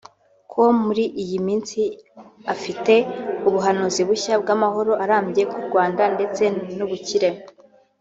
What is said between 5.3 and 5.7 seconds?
ku